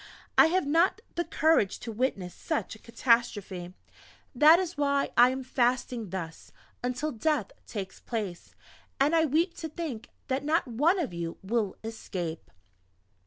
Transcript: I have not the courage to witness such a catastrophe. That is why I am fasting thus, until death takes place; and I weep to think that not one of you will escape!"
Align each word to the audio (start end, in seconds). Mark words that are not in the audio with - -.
I 0.35 0.47
have 0.47 0.65
not 0.65 0.99
the 1.13 1.23
courage 1.23 1.77
to 1.81 1.91
witness 1.91 2.33
such 2.33 2.73
a 2.73 2.79
catastrophe. 2.79 3.75
That 4.33 4.57
is 4.57 4.75
why 4.75 5.11
I 5.15 5.29
am 5.29 5.43
fasting 5.43 6.09
thus, 6.09 6.51
until 6.83 7.11
death 7.11 7.51
takes 7.67 7.99
place; 7.99 8.55
and 8.99 9.15
I 9.15 9.25
weep 9.25 9.53
to 9.57 9.69
think 9.69 10.09
that 10.27 10.43
not 10.43 10.67
one 10.67 10.97
of 10.97 11.13
you 11.13 11.37
will 11.43 11.75
escape!" 11.83 12.49